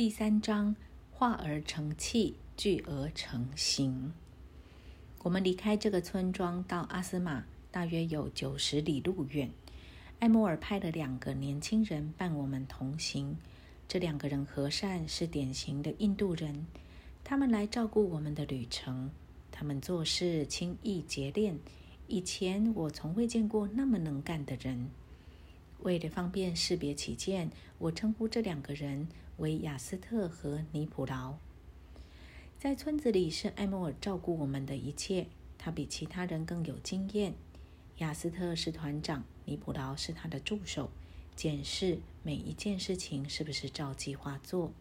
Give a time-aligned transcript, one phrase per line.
[0.00, 0.74] 第三章：
[1.10, 4.10] 化而成器，聚而成形。
[5.22, 9.50] 我们离开这个村庄到阿斯玛，大约有九十里路远。
[10.18, 13.36] 艾莫尔派了两个年轻人伴我们同行。
[13.86, 16.66] 这两个人和善，是典型的印度人。
[17.22, 19.10] 他们来照顾我们的旅程。
[19.52, 21.58] 他们做事轻易节练。
[22.06, 24.88] 以前我从未见过那么能干的人。
[25.80, 29.06] 为了方便识别起见，我称呼这两个人
[29.40, 31.34] 为雅斯特和尼普劳。
[32.58, 35.26] 在村子里，是艾莫尔照顾我们的一切。
[35.58, 37.34] 他比其他人更有经验。
[37.98, 40.90] 雅斯特是团长，尼普劳是他的助手，
[41.34, 44.72] 检视每一件事情是不是照计划做。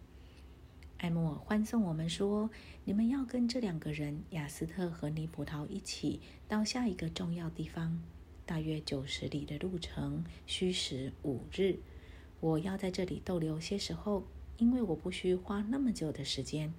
[0.99, 2.49] 艾莫尔欢送我们说
[2.83, 8.01] ：“你们要跟这两个人，雅斯特和尼普劳一起到下一个重要地方。”
[8.45, 11.77] 大约九十里的路程，需时五日。
[12.39, 14.23] 我要在这里逗留些时候，
[14.59, 16.71] 因为我不需花那么久的时间。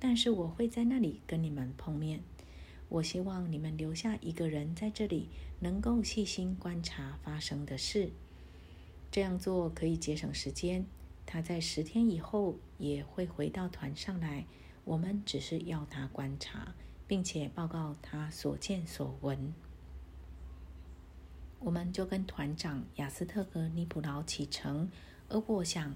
[0.00, 2.20] 但是我会在那里跟你们碰面。
[2.88, 5.28] 我希望你们留下一个人在这里，
[5.60, 8.10] 能够细心观察发生的事。
[9.10, 10.84] 这样做可以节省时间。
[11.26, 14.46] 他在十天以后也会回到团上来。
[14.84, 16.74] 我们只是要他观察，
[17.06, 19.52] 并且报告他所见所闻。
[21.58, 24.88] 我们就跟团长雅斯特和尼普劳启程，
[25.28, 25.94] 而我想，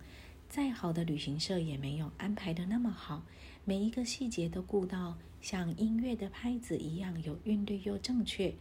[0.53, 3.23] 再好的旅行社也没有安排的那么好，
[3.65, 8.53] 每一个细节都顾到像音乐的拍子一样有韵律又正确。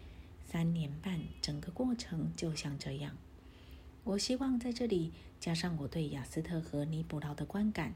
[0.46, 3.18] 三年半，整个过程就像这样。
[4.06, 7.94] 我希望在这里加上我对雅斯特和尼普劳的观感。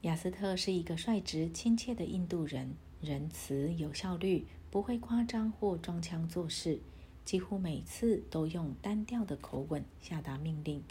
[0.00, 6.80] 雅斯特是一个率直亲切的印度人，仁慈有效率，不会夸张或装腔作势。
[7.24, 10.82] 几乎每次都用单调的口吻下达命令，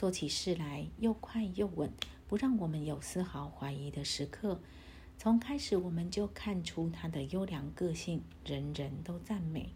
[0.00, 1.92] 做起事来又快又稳，
[2.26, 4.58] 不让我们有丝毫怀疑的时刻。
[5.18, 9.68] 从开始我们就看出他的优良个性，人人都赞美。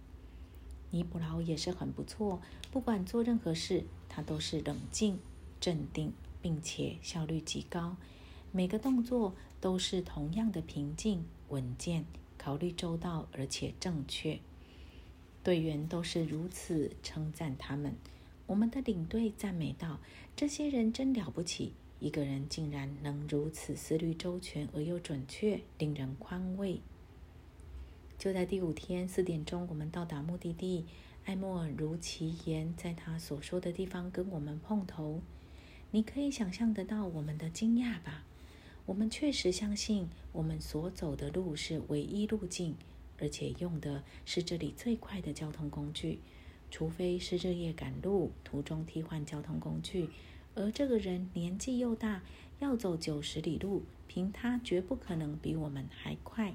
[0.93, 2.41] 尼普劳也是很不错，
[2.73, 5.19] 不管做任何事，他都是冷静、
[5.61, 7.99] 镇定，并且效率极高。
[8.51, 12.07] 每个动作都是同样的平静、稳健，
[12.39, 14.41] 考虑周到而且正确。
[15.43, 17.95] 队员都是如此称赞他们。
[18.47, 20.01] 我们的领队赞美道
[20.37, 26.81] ：“这些人真了不起，一个人竟然能如此思虑周全而又准确，令人宽慰。”
[28.19, 30.85] 就在第五天四点钟，我们到达目的地。
[31.25, 35.23] 艾莫尔如其言，在他所说的地方跟我们碰头。
[35.91, 38.25] 你可以想象得到我们的惊讶吧？
[38.85, 42.77] 我们确实相信我们所走的路是唯一路径。
[43.21, 46.19] 而且用的是这里最快的交通工具，
[46.75, 50.11] 除非是日夜赶路，途中替换交通工具。
[50.57, 52.25] 而这个人年纪又大，
[52.59, 56.53] 要走九十里路，凭他绝不可能比我们还快。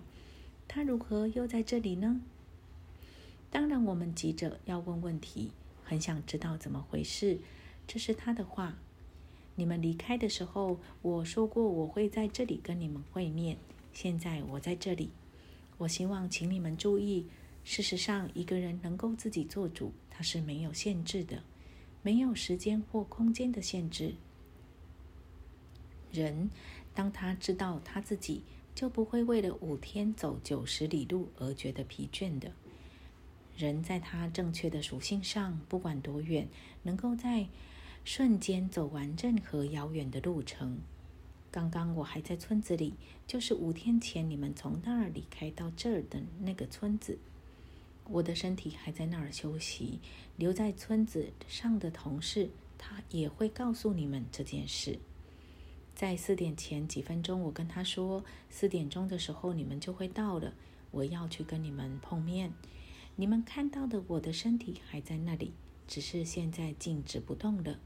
[0.67, 2.19] 他如何又在这里呢？
[3.49, 5.51] 当然，我们急着要问问题，
[5.85, 7.39] 很想知道怎么回事。
[7.87, 8.77] 这是他的话。
[9.55, 13.55] 你们离开的时候，我说过我会在这里跟你们会面。
[13.93, 15.11] 现在我在这里。
[15.77, 17.27] 我希望请你们注意，
[17.69, 21.43] 事实上，一个人能够自己做主，他是没有限制的，
[22.01, 24.15] 没有时间或空间的限制。
[26.11, 26.49] 人，
[26.95, 28.41] 当他知道他自己，
[28.73, 32.51] 就不会为了五天走九十里路而觉得疲倦的。
[33.55, 36.47] 人在他正确的属性上，不管多远，
[36.81, 37.47] 能够在
[38.03, 40.79] 瞬间走完任何遥远的路程。
[41.51, 42.95] 刚刚我还在村子里，
[43.27, 47.19] 就是五天前你们从那儿离开到这儿的那个村子。
[48.09, 49.99] 我的身体还在那儿休息。
[50.37, 54.97] 留在村子上的同事，他也会告诉你们这件事。
[55.93, 60.53] 在四点前几分钟，我跟他说，四点钟的时候你们就会到了。
[60.91, 62.53] 我要去跟你们碰面。
[63.17, 65.51] 你们看到的我的身体还在那里，
[65.87, 67.77] 只是现在静止不动了。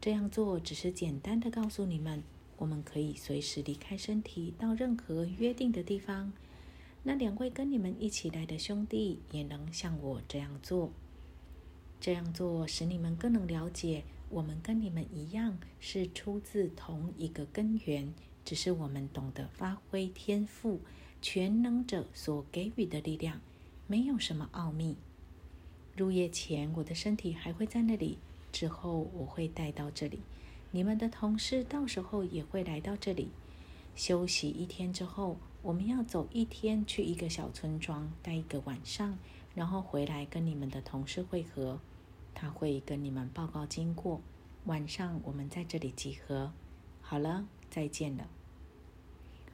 [0.00, 2.22] 这样做只是简单的告诉你们。
[2.56, 6.32] 我们可以随时离开身体，到任何约定的地方。
[7.02, 10.90] 那两位跟你们一起来的兄弟也能像我这样做。
[12.00, 18.12] 这样做使你们更能了解，我们跟你们一样是出自同一个根源，
[18.44, 20.80] 只是我们懂得发挥天赋，
[21.20, 23.40] 全能者所给予的力量，
[23.86, 24.96] 没有什么奥秘。
[25.96, 28.18] 入夜前，我的身体还会在那里，
[28.52, 30.20] 之后我会带到这里。
[30.70, 33.28] 你们的同事到时候也会来到这里
[33.94, 39.18] 休息一天之后，我们要走一天去一个小村庄待一个晚上，
[39.54, 41.78] 然后回来跟你们的同事会合。
[42.34, 44.20] 他会跟你们报告经过。
[44.64, 46.52] 晚上我们在这里集合。
[47.02, 48.28] 好了，再见了。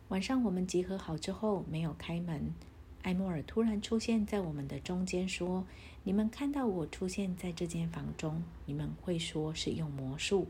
[0.08, 2.54] 晚上我们集合好之后，没有开门。
[3.02, 5.64] 艾莫尔突然出现在我们的中间，说
[6.04, 10.46] ：“你们看到我出现在这间房中，你们会说是用魔术。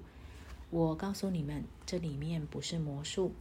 [0.70, 3.32] 我告诉你们，这里面不是魔术。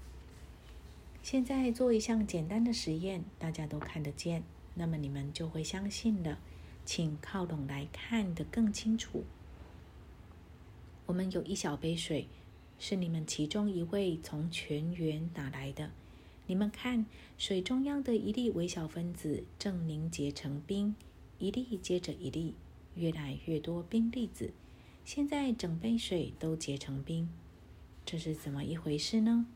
[1.25, 4.43] 现在做一项简单的实验，大家都看得见，
[4.75, 6.37] 那么你们就会相信了。
[6.85, 9.23] 请靠拢来看得更清楚。
[11.07, 12.27] 我们有一小杯水，
[12.77, 15.89] 是你们其中一位从泉源打来的。”
[16.45, 17.07] 你们看，
[17.39, 20.93] 水中央的一粒微小分子正凝结成冰，
[21.39, 22.53] 一粒接着一粒，
[22.93, 24.53] 越来越多冰粒子。
[25.03, 27.27] 现在整杯水都结成冰，
[28.05, 29.47] 这是怎么一回事呢？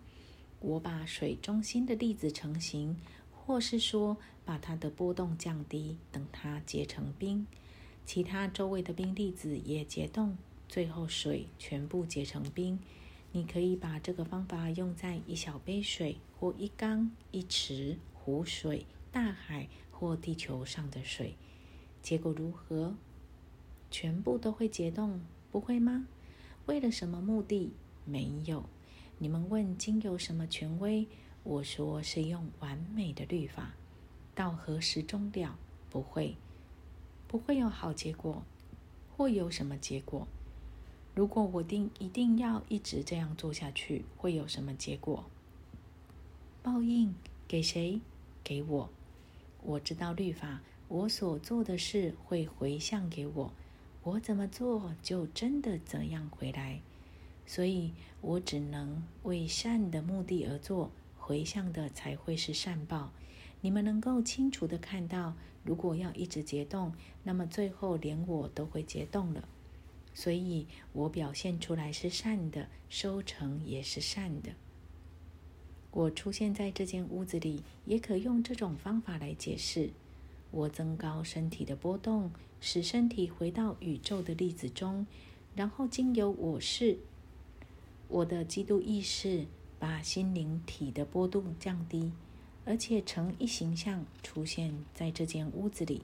[0.60, 2.98] 我把水中心的粒子成型，
[3.32, 7.46] 或是说把它的波动降低，等它结成冰，
[8.06, 12.80] 其他周围的冰粒子也结冻，最后水全部结成冰。
[13.32, 16.18] 你可以把这个方法用在一小杯水。
[16.40, 21.36] 或一缸、一池、湖水、大海或地球上的水，
[22.02, 22.96] 结果如何？
[23.92, 25.20] 全部都会结冻，
[25.52, 26.08] 不会吗？
[26.66, 27.74] 为了什么目的？
[28.06, 28.64] 没有。
[29.22, 31.06] 你们问经有什么权威？
[31.44, 33.74] 我说是用完美的律法。
[34.34, 35.60] 到何时终了？
[35.90, 36.38] 不会，
[37.28, 38.44] 不会有好结果，
[39.18, 40.26] 或有什么结果？
[41.14, 45.26] 如果我定一定要一直这样做下去，会有什么结果？
[46.64, 47.14] 报应
[47.46, 48.00] 给谁？
[48.42, 48.90] 给我。
[49.64, 53.52] 我知道律法，我所做的事会回向给我。
[54.04, 56.80] 我怎么做，就真的怎样回来。
[57.50, 63.12] 所以我只能为善的目的而做，回向的才会是善报。
[63.62, 66.94] 你们能够清楚的看到，如果要一直结冻，
[67.24, 69.50] 那么最后连我都会结冻了。
[70.14, 74.52] 所以我表现出来是善的，收成也是善的。
[75.90, 79.90] 我出现在这间屋子里，也可用这种方法来解释。
[80.52, 82.30] 我增高身体的波动，
[82.62, 85.08] 使身体回到宇宙的粒子中，
[85.56, 87.00] 然后经由我是
[88.10, 89.46] 我的基督意识，
[89.80, 92.12] 把心灵体的波动降低，
[92.66, 96.02] 而且成一形象出现在这间屋子里，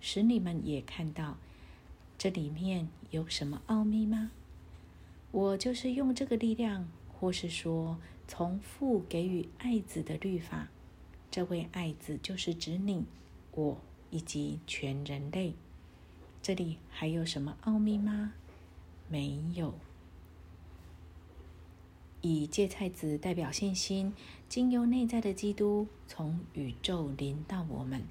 [0.00, 1.36] 使你们也看到
[2.16, 4.30] 这里面有什么奥秘吗？
[5.30, 7.98] 我就是用这个力量，或是说。
[8.28, 10.68] 从父给予爱子的律法，
[11.30, 13.04] 这位爱子就是指你、
[13.50, 13.76] 我
[14.10, 15.52] 以及全人类。
[16.40, 18.32] 这里还有什么奥秘吗？
[19.08, 19.74] 没有。
[22.22, 24.14] 以芥菜籽代表信心，
[24.48, 28.02] 经由内在的基督从宇宙临到我们，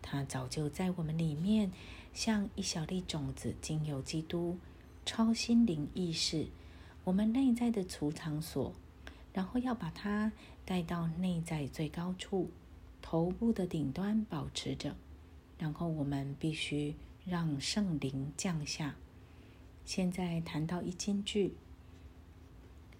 [0.00, 1.72] 他早就在我们里面，
[2.14, 4.56] 像一小粒种子，经由基督
[5.04, 6.46] 超心灵意识，
[7.04, 8.72] 我们内在的储藏所。
[9.34, 10.32] 然后要把它
[10.64, 12.50] 带到内在最高处，
[13.00, 14.96] 头部的顶端保持着。
[15.58, 18.96] 然后我们必须让圣灵降下。
[19.84, 21.54] 现在谈到一金句，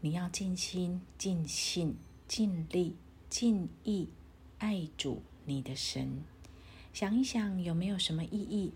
[0.01, 1.97] 你要尽心、尽性、
[2.29, 2.95] 尽力、
[3.29, 4.09] 尽意
[4.59, 6.23] 爱主你的神。
[6.93, 8.73] 想一想，有没有什么意义？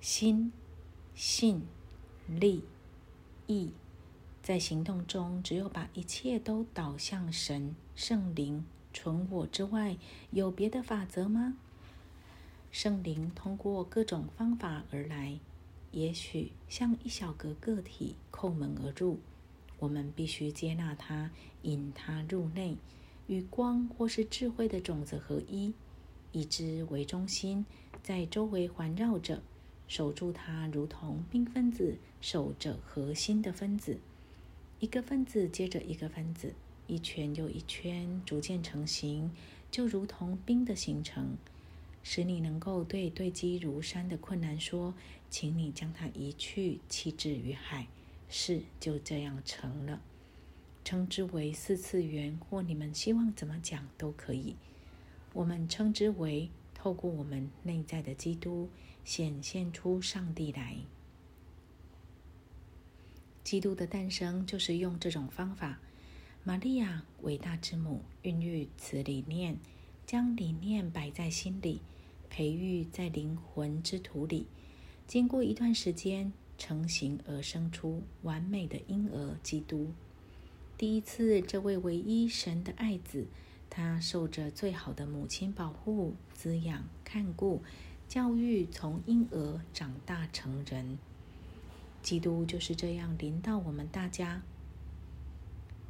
[0.00, 0.52] 心、
[1.14, 1.62] 信、
[2.26, 2.64] 力、
[3.46, 3.70] 意。
[4.42, 9.96] 在行动中，只有把一切都导向神、圣灵、纯我之外，
[10.32, 11.56] 有别的法则吗？
[12.72, 15.38] 圣灵通过各种方法而来，
[15.92, 19.20] 也许像一小格个体叩门而入，
[19.82, 21.28] 我们必须接纳它，
[21.62, 22.76] 引它入内，
[23.26, 25.74] 与光或是智慧的种子合一，
[26.30, 27.66] 以之为中心，
[28.00, 29.42] 在周围环绕着，
[29.88, 33.98] 守住它，如同冰分子守着核心的分子。
[34.78, 36.54] 一个分子接着一个分子，
[36.86, 39.32] 一圈又一圈，逐渐成型，
[39.68, 41.36] 就如同冰的形成，
[42.04, 44.94] 使你能够对堆积如山的困难说
[45.28, 47.88] ：“请你将它移去，弃置于海。”
[48.32, 50.00] 事就这样成了，
[50.82, 54.56] 称之为四次元，或你们希望怎么讲都可以。
[55.34, 58.70] 我们称之为透过我们内在的基督
[59.04, 60.78] 显现出上帝来。
[63.44, 65.78] 基督的诞生就是用这种方法。
[66.42, 69.58] 玛利亚，伟大之母，孕育此理念，
[70.06, 71.82] 将理念摆在心里，
[72.30, 74.46] 培育在灵魂之土里。
[75.06, 79.90] 经过一段时间，成型而生出完美的婴儿基督。
[80.78, 83.26] 第一次，这位唯一神的爱子，
[83.68, 87.64] 他受着最好的母亲保护、滋养、看顾、
[88.06, 91.00] 教育，从婴儿长大成人。
[92.00, 94.42] 基督就是这样临到我们大家。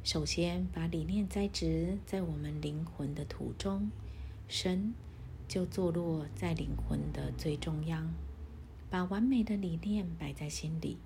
[0.03, 3.91] 首先把理念栽植在我们灵魂的土中，
[4.47, 4.95] 神
[5.47, 8.11] 就坐落在灵魂的最中央。
[8.93, 10.99] 把完美的理念摆在心里，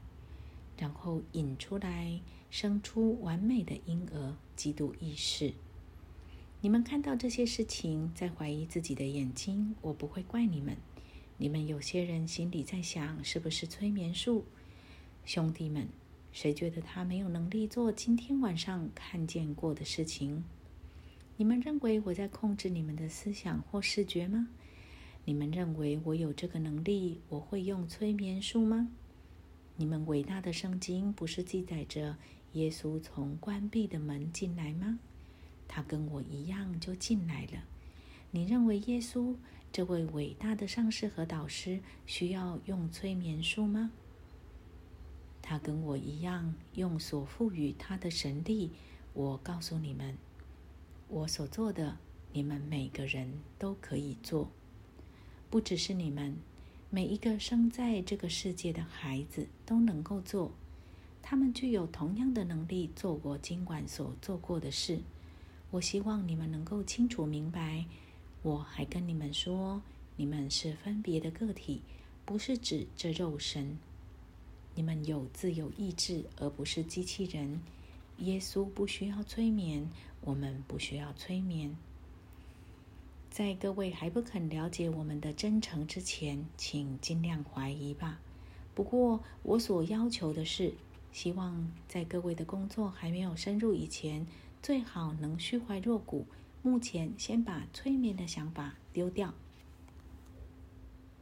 [0.78, 5.54] 然后引出来，生出完美的婴儿基督意识。
[6.60, 10.76] 你们看到这些事情，在怀疑自己的眼睛，我不会怪你们。
[11.38, 14.44] 你们有些人心里在想，是不是催眠术？
[15.24, 15.88] 兄弟们，
[16.34, 20.44] 谁觉得他没有能力做今天晚上看见过的事情？
[21.38, 24.50] 你们认为我在控制你们的思想或视觉吗？
[25.28, 27.20] 你们认为我有这个能力？
[27.28, 28.88] 我会用催眠术吗？
[29.76, 32.16] 你们伟大的圣经不是记载着
[32.54, 35.00] 耶稣从关闭的门进来吗？
[35.68, 37.66] 他跟我一样就进来了。
[38.32, 39.36] 你认为耶稣
[39.70, 43.92] 这位伟大的上师和导师需要用催眠术吗？
[45.42, 48.72] 他跟我一样用所赋予他的神力。
[49.14, 50.16] 我告诉你们，
[51.10, 51.98] 我所做的，
[52.32, 54.50] 你们每个人都可以做。
[55.50, 56.36] 不只是你们，
[56.90, 60.52] 每一个生在这个世界的孩子都能够做。
[61.22, 65.00] 他们具有同样的能力，做我今晚所做过的事。
[65.72, 67.86] 我希望你们能够清楚明白。
[68.44, 69.82] 我还跟你们说，
[70.16, 71.82] 你们是分别的个体，
[72.26, 73.78] 不是指这肉身。
[74.76, 77.60] 你们有自由意志，而不是机器人。
[78.20, 79.90] 耶稣不需要催眠，
[80.22, 81.76] 我们不需要催眠。
[83.38, 88.20] 在各位还不肯了解我们的真诚之前，请尽量怀疑吧。
[88.74, 90.74] 不过，我所要求的是，
[91.12, 94.26] 希望在各位的工作还没有深入以前，
[94.64, 96.26] 最好能虚怀若谷。
[96.64, 99.32] 目前，先把催眠的想法丢掉。